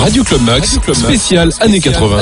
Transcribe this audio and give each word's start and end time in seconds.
Radio 0.00 0.24
Club 0.24 0.40
Max, 0.42 0.78
spécial, 0.94 1.50
Années 1.60 1.78
80. 1.80 2.18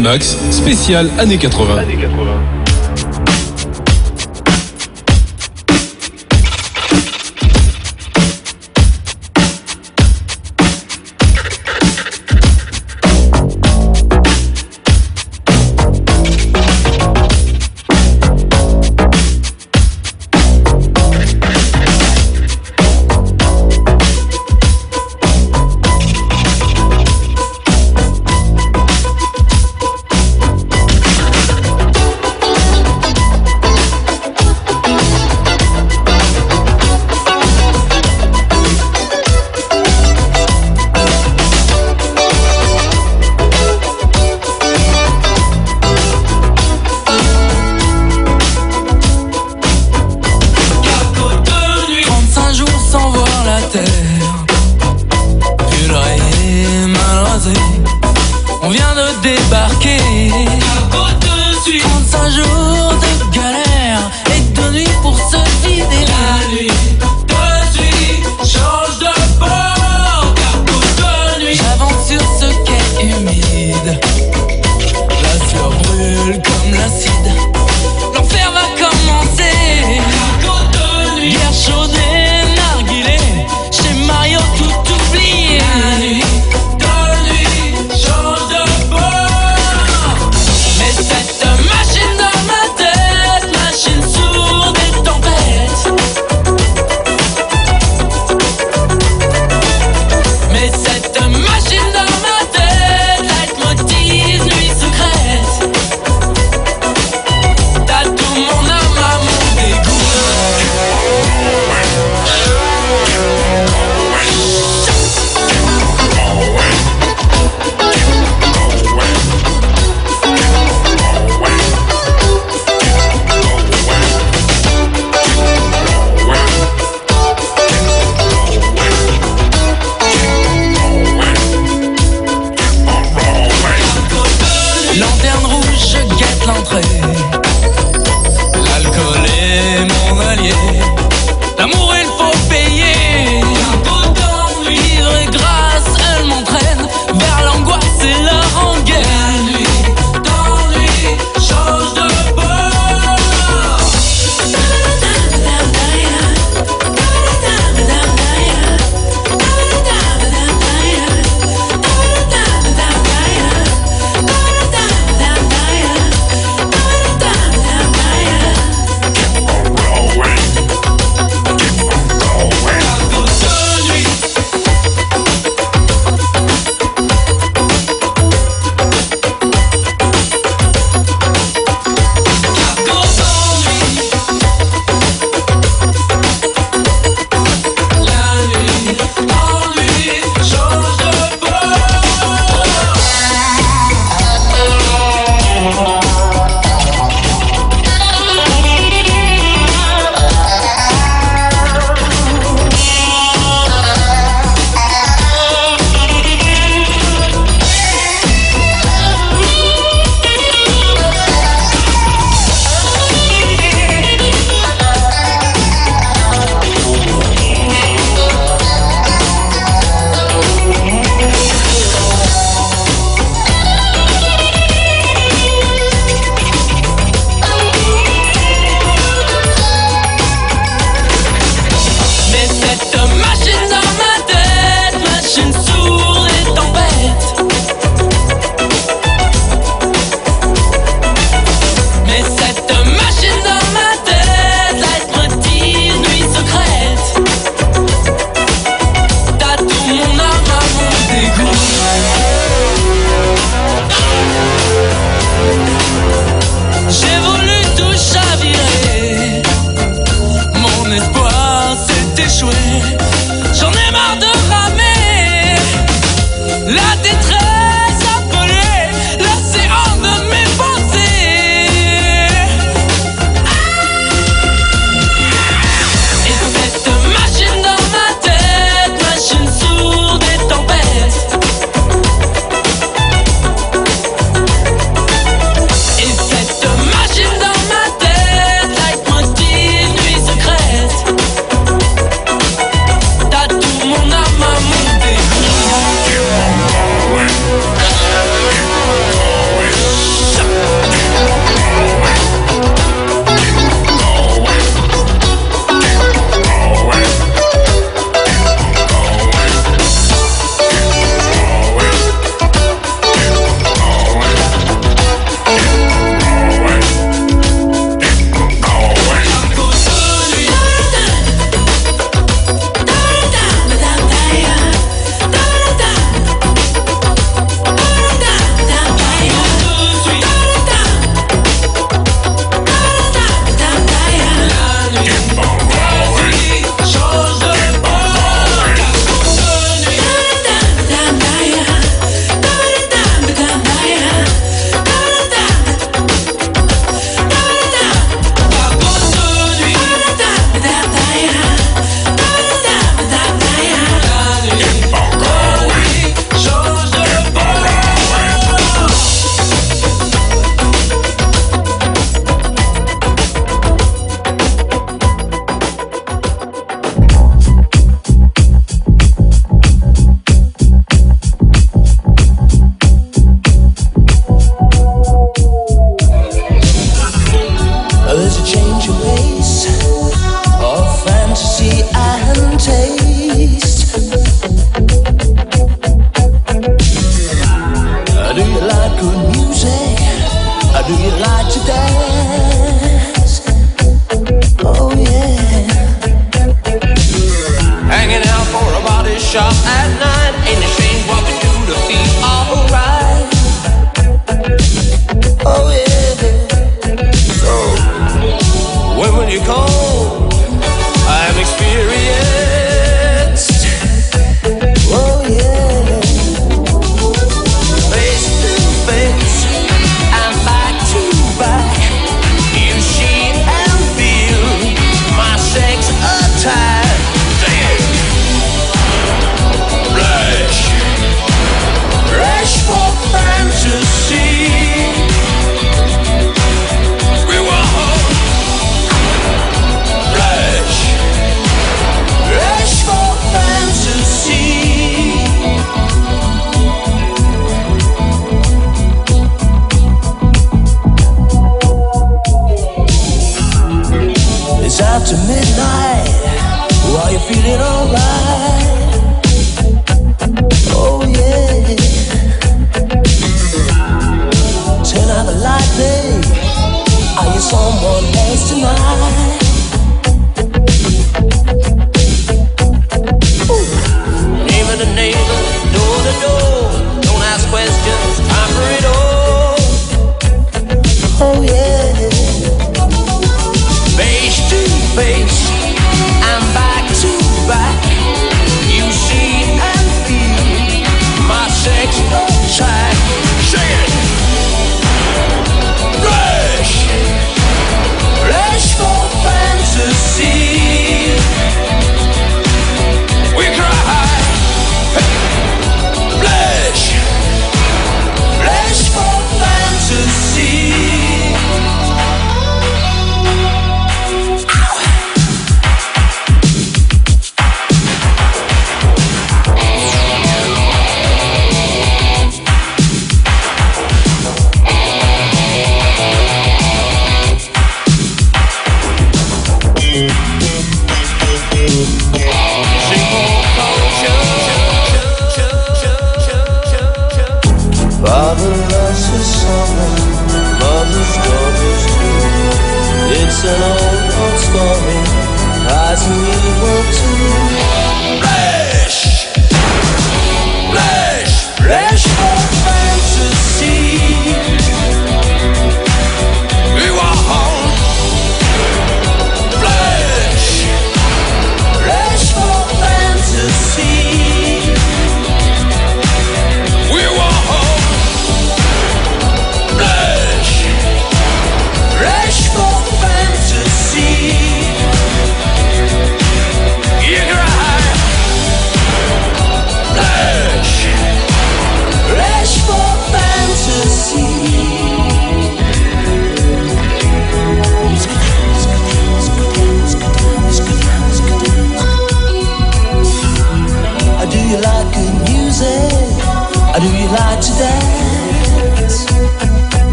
Max, 0.00 0.36
spécial 0.50 1.10
années 1.18 1.38
80. 1.38 1.76
Années 1.78 1.96
80. 1.96 2.23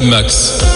Max. 0.00 0.67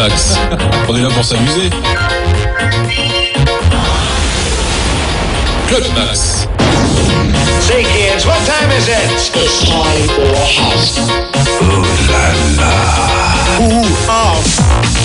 Max. 0.00 0.38
On 0.88 0.96
est 0.96 1.02
là 1.02 1.08
pour 1.14 1.22
s'amuser. 1.22 1.68
Club 5.68 5.82
Max. 5.94 6.48
Say 7.60 7.82
kids, 7.82 8.24
what 8.24 8.38
time 8.46 8.70
is 8.78 8.88
it? 8.88 9.10
It's 9.36 9.60
time 9.68 10.08
for 10.08 10.34
house. 10.56 10.98
Ooh 11.60 11.84
la 12.08 12.24
la. 12.56 12.72
Ooh, 13.60 13.84
house. 14.08 14.99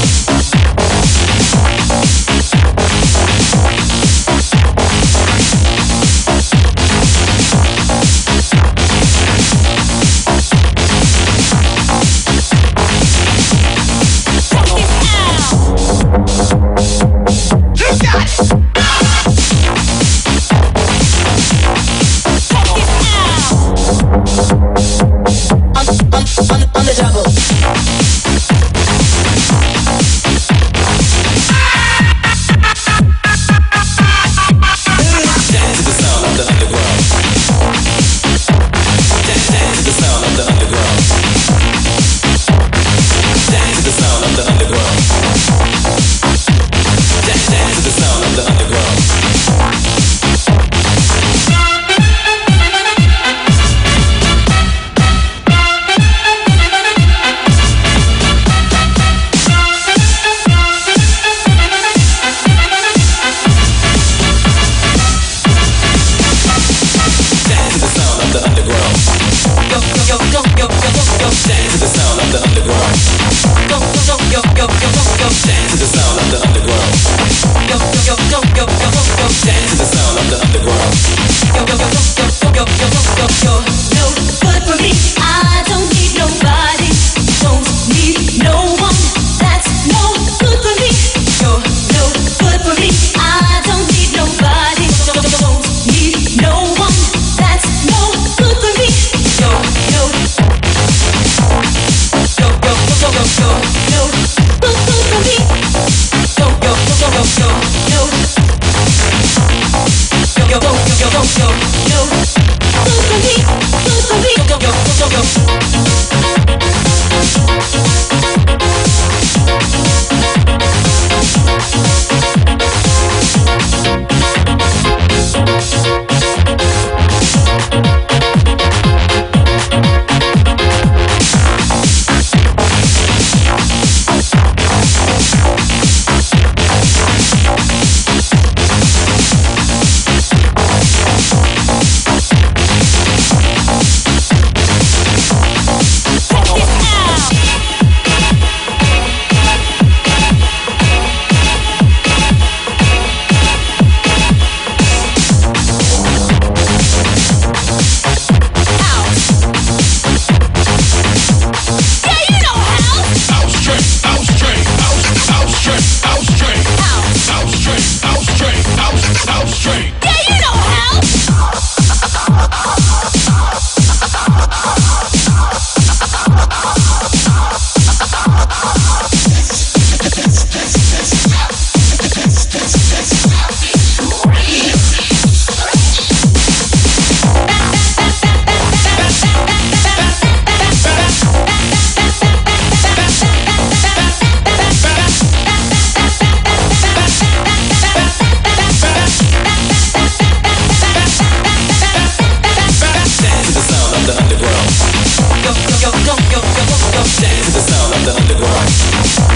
the 208.06 208.16
underground. 208.16 208.70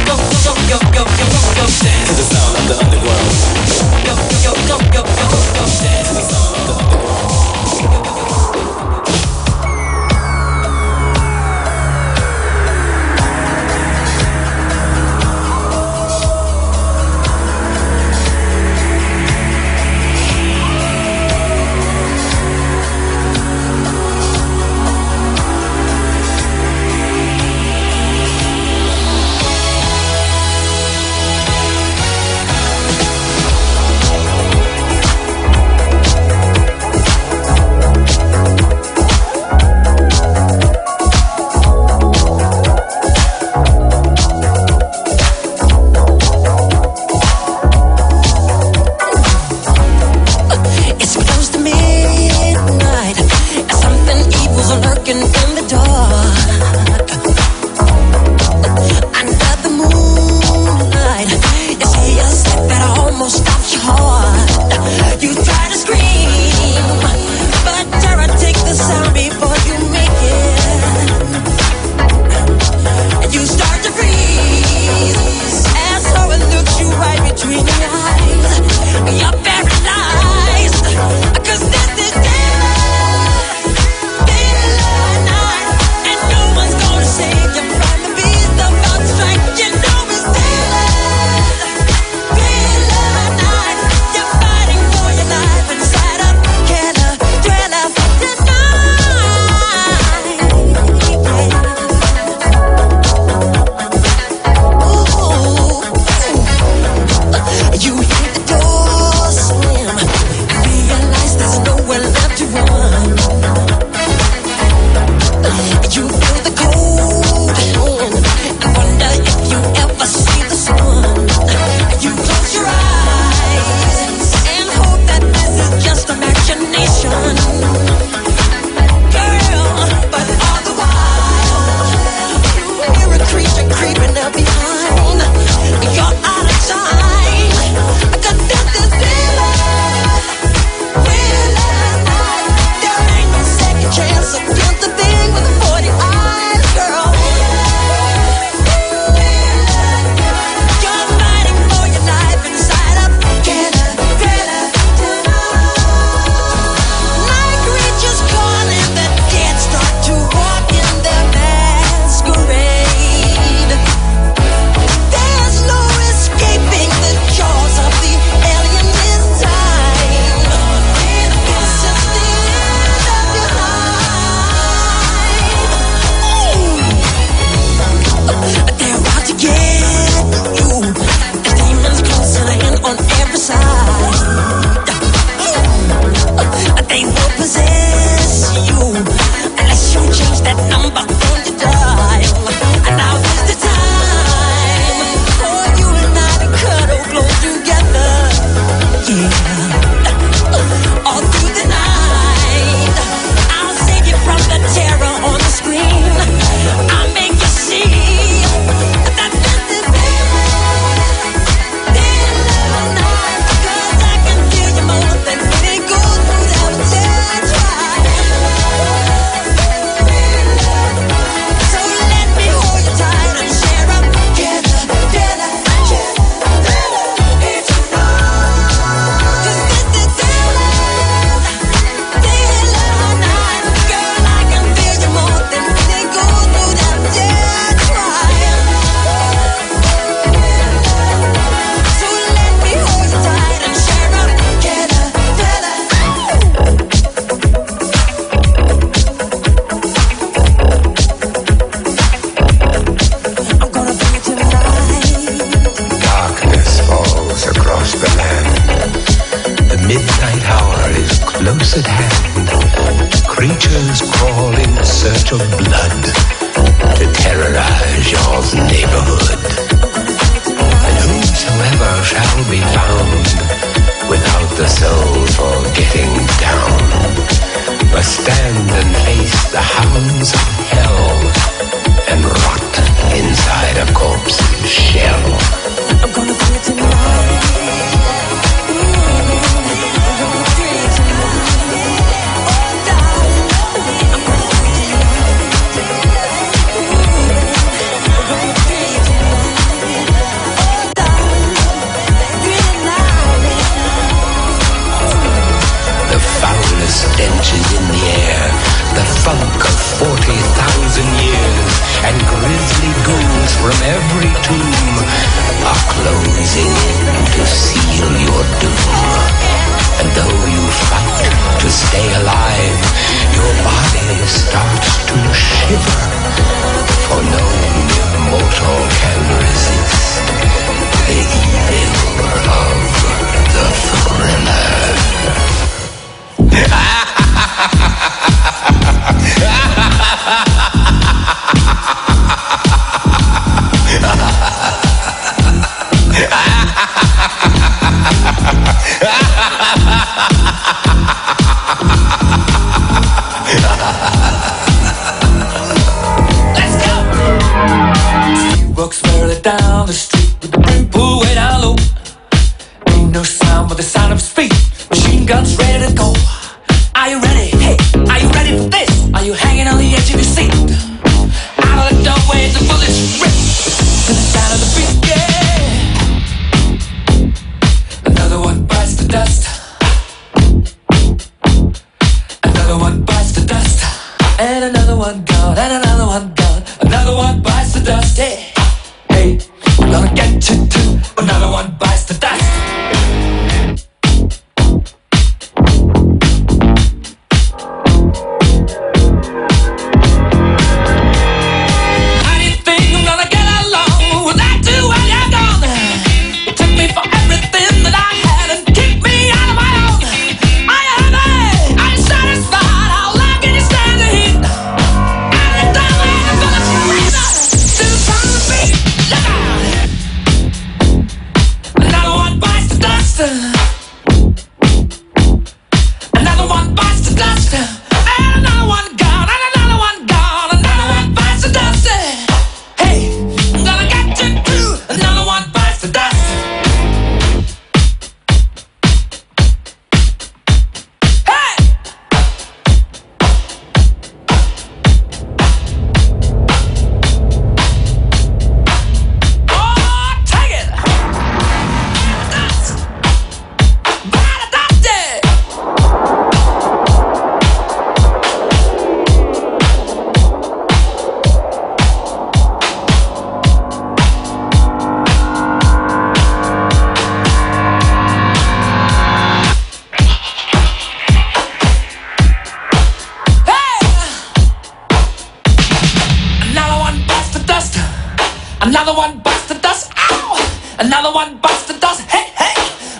Go, 0.05 0.15
go, 0.45 0.53
go, 0.69 0.77
go, 0.93 0.93
go, 0.93 1.03
go, 1.03 1.25
go, 1.25 1.39
go, 1.57 1.65
dance 1.81 2.09
to 2.09 2.13
the 2.13 2.23
sound. 2.23 2.48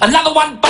Another 0.02 0.34
one. 0.34 0.69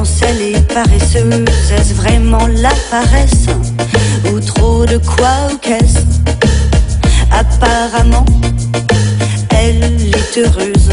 Elle 0.00 0.40
et 0.40 0.60
paresseuse. 0.60 1.44
Est-ce 1.76 1.94
vraiment 1.94 2.46
la 2.46 2.70
paresse 2.88 3.46
Ou 4.32 4.38
trop 4.38 4.86
de 4.86 4.98
quoi 4.98 5.50
ou 5.50 5.56
qu'est-ce? 5.56 6.04
Apparemment, 7.32 8.24
elle 9.50 9.82
est 9.82 10.38
heureuse. 10.38 10.90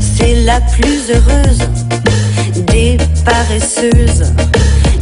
C'est 0.00 0.34
la 0.44 0.60
plus 0.60 1.10
heureuse 1.10 1.60
des 2.66 2.98
paresseuses. 3.24 4.34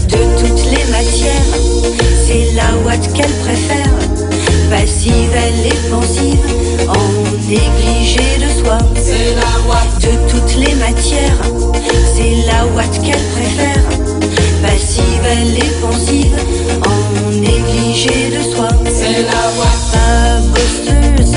De 0.09 0.39
toutes 0.39 0.71
les 0.71 0.85
matières, 0.93 1.55
c'est 2.25 2.55
la 2.55 2.77
ouate 2.85 3.13
qu'elle 3.15 3.35
préfère. 3.45 3.95
Passive, 4.71 5.33
elle 5.35 5.67
est 5.67 5.91
pensive 5.91 6.58
en 6.87 7.09
négligé 7.49 8.39
de 8.39 8.49
soi. 8.63 8.79
C'est 8.95 9.35
la 9.35 9.53
Watt 9.69 9.91
de 10.03 10.13
toutes 10.31 10.57
les 10.57 10.75
matières, 10.75 11.41
c'est 12.15 12.47
la 12.47 12.67
Watt 12.75 12.93
qu'elle 13.03 13.27
préfère. 13.35 13.85
Passive, 14.63 15.25
elle 15.25 15.57
est 15.57 15.81
pensive, 15.81 16.37
en 16.85 17.31
négligé 17.33 18.31
de 18.31 18.43
soi. 18.55 18.69
C'est 18.85 19.23
la 19.23 19.45
Watt. 19.59 19.79
Pas 19.93 20.41
bosseuse, 20.55 21.37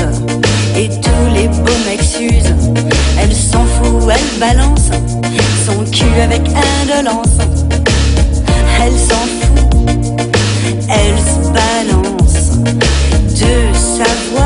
et 0.76 0.88
tous 0.88 1.34
les 1.34 1.48
beaux 1.48 1.80
mecs 1.86 2.02
s'usent. 2.02 2.54
Elle 3.20 3.34
s'en 3.34 3.64
fout, 3.64 4.10
elle 4.10 4.38
balance 4.40 4.90
son 5.64 5.84
cul 5.90 6.20
avec 6.20 6.42
indolence. 6.48 7.38
Elle 8.84 8.98
s'en 8.98 9.26
fout, 9.40 9.88
elle 10.88 11.18
se 11.18 11.48
balance 11.50 12.58
de 13.40 13.54
sa 13.74 14.10
voix. 14.32 14.41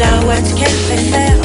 La 0.00 0.26
ouate 0.26 0.54
qu'elle 0.54 0.78
préfère, 0.88 1.36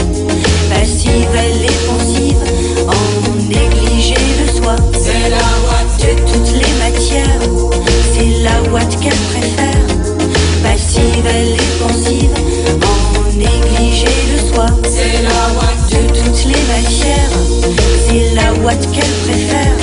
passive, 0.69 1.27
elle 1.43 1.65
est 1.65 1.81
pensive, 1.85 2.41
en 2.87 3.35
négligé 3.49 4.15
de 4.15 4.47
soi. 4.57 4.75
C'est 4.93 5.29
la 5.29 5.45
ouate 5.63 5.95
de 5.99 6.11
toutes 6.31 6.53
les 6.53 6.73
matières. 6.83 7.41
C'est 8.13 8.43
la 8.43 8.71
ouate 8.71 8.95
qu'elle 9.01 9.23
préfère, 9.33 9.85
passive, 10.63 11.25
elle 11.27 11.53
est 11.53 11.73
pensive, 11.83 12.35
en 12.91 13.31
négligé 13.37 14.13
de 14.33 14.53
soi. 14.53 14.67
C'est 14.83 15.21
la 15.27 15.41
ouate 15.55 15.85
de 15.91 16.01
toutes 16.17 16.45
les 16.45 16.63
matières. 16.73 17.35
C'est 18.07 18.33
la 18.35 18.53
ouate 18.63 18.87
qu'elle 18.93 19.15
préfère, 19.25 19.75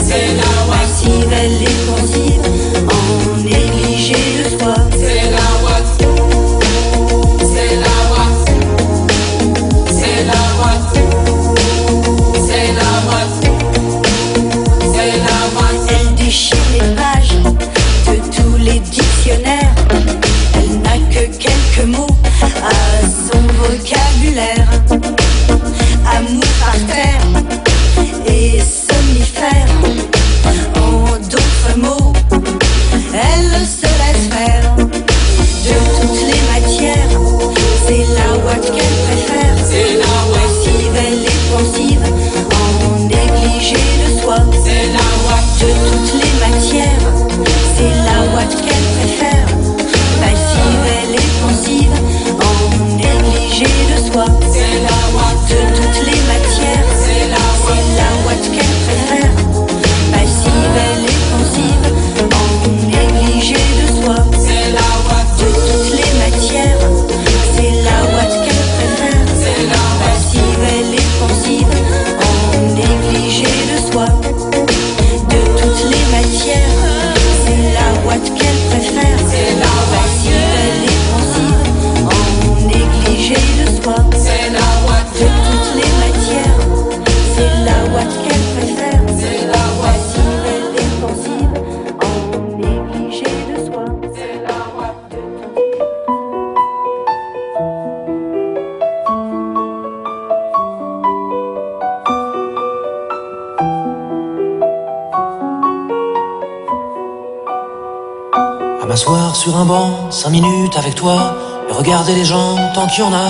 les 112.73 112.81
tant 112.81 112.87
qu'il 112.87 113.05
y 113.05 113.07
en 113.07 113.13
a. 113.13 113.29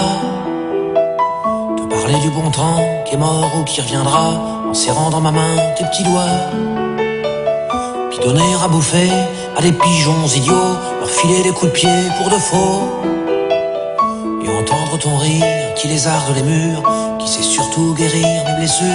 Te 1.76 1.82
parler 1.94 2.18
du 2.20 2.30
bon 2.30 2.50
temps 2.50 2.80
qui 3.04 3.14
est 3.14 3.18
mort 3.18 3.50
ou 3.58 3.64
qui 3.64 3.80
reviendra, 3.80 4.30
en 4.68 4.74
serrant 4.74 5.10
dans 5.10 5.20
ma 5.20 5.30
main 5.30 5.56
tes 5.76 5.84
petits 5.84 6.04
doigts. 6.04 6.38
Puis 8.10 8.18
donner 8.20 8.54
à 8.62 8.68
bouffer 8.68 9.10
à 9.56 9.62
des 9.62 9.72
pigeons 9.72 10.26
idiots, 10.34 10.76
leur 11.00 11.10
filer 11.10 11.42
des 11.42 11.50
coups 11.50 11.72
de 11.72 11.76
pied 11.76 11.98
pour 12.18 12.30
de 12.30 12.38
faux. 12.38 12.82
Et 14.44 14.48
entendre 14.48 14.98
ton 14.98 15.16
rire 15.16 15.74
qui 15.76 15.88
lézarde 15.88 16.34
les 16.34 16.42
murs, 16.42 16.82
qui 17.18 17.28
sait 17.28 17.42
surtout 17.42 17.94
guérir 17.94 18.44
mes 18.46 18.54
blessures. 18.58 18.86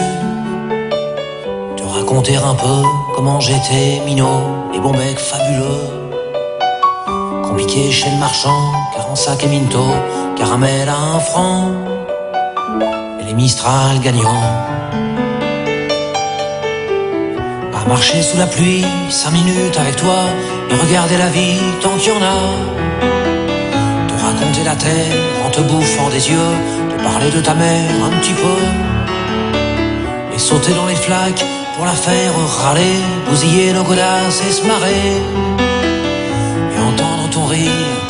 Te 1.76 1.84
raconter 1.84 2.36
un 2.36 2.56
peu 2.56 2.84
comment 3.16 3.40
j'étais 3.40 4.02
minot 4.06 4.42
et 4.74 4.80
bon 4.80 4.92
mec 4.92 5.20
fabuleux. 5.20 6.08
Compliqué 7.44 7.92
chez 7.92 8.10
le 8.10 8.18
marchand, 8.18 8.72
car 8.94 9.10
en 9.10 9.16
sac 9.16 9.44
et 9.44 9.48
minto, 9.48 9.80
caramel 10.48 10.88
à 10.88 10.98
un 11.16 11.20
franc, 11.20 11.72
et 13.20 13.24
les 13.26 13.34
Mistral 13.34 14.00
gagnants. 14.00 14.48
À 17.78 17.90
marcher 17.90 18.22
sous 18.22 18.38
la 18.38 18.48
pluie, 18.48 18.86
cinq 19.10 19.32
minutes 19.32 19.78
avec 19.78 19.98
toi, 19.98 20.20
et 20.70 20.76
regarder 20.76 21.18
la 21.18 21.28
vie 21.28 21.60
tant 21.82 21.96
qu'il 22.00 22.14
y 22.14 22.16
en 22.16 22.24
a. 22.36 22.40
Te 24.08 24.16
raconter 24.26 24.64
la 24.64 24.76
terre 24.76 25.18
en 25.46 25.50
te 25.50 25.62
bouffant 25.70 26.10
des 26.16 26.30
yeux, 26.32 26.54
te 26.92 27.04
parler 27.04 27.30
de 27.30 27.42
ta 27.42 27.54
mère 27.54 27.92
un 28.10 28.14
petit 28.20 28.38
peu, 28.44 28.60
et 30.34 30.40
sauter 30.40 30.74
dans 30.74 30.86
les 30.86 30.96
flaques 31.08 31.46
pour 31.76 31.86
la 31.86 31.98
faire 32.06 32.32
râler, 32.62 32.98
bousiller 33.30 33.74
nos 33.74 33.84
godasses 33.84 34.42
et 34.48 34.54
se 34.54 34.66
marrer 34.66 35.67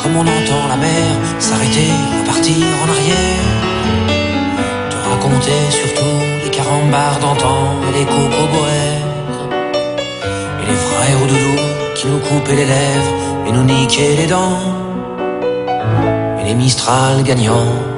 comme 0.02 0.16
on 0.16 0.22
entend 0.22 0.66
la 0.68 0.76
mer 0.76 1.06
s'arrêter, 1.38 1.90
repartir 2.20 2.56
en 2.82 2.88
arrière. 2.90 3.46
Te 4.90 4.96
raconter 5.08 5.60
surtout 5.70 6.18
les 6.42 6.50
carambars 6.50 7.18
d'antan 7.20 7.76
et 7.88 7.98
les 7.98 8.04
cocoboères 8.04 9.06
et 10.60 10.66
les 10.66 10.74
frères 10.74 11.22
au 11.22 11.26
doudou 11.26 11.56
qui 11.94 12.06
nous 12.08 12.18
coupaient 12.18 12.56
les 12.56 12.64
lèvres 12.64 13.14
et 13.46 13.52
nous 13.52 13.62
niquaient 13.62 14.16
les 14.16 14.26
dents 14.26 14.58
et 16.40 16.44
les 16.44 16.54
Mistral 16.54 17.22
gagnants. 17.22 17.97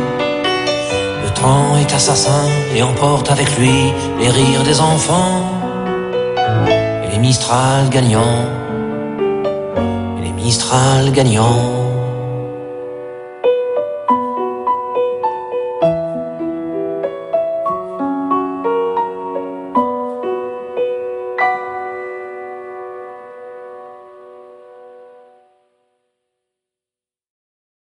est 1.79 1.93
assassin 1.93 2.45
et 2.75 2.83
emporte 2.83 3.31
avec 3.31 3.57
lui 3.57 3.91
les 4.19 4.29
rires 4.29 4.63
des 4.63 4.79
enfants 4.79 5.41
et 7.03 7.11
les 7.11 7.19
Mistral 7.19 7.89
gagnants 7.89 8.45
et 10.17 10.21
les 10.23 10.31
Mistral 10.31 11.11
gagnants. 11.11 11.80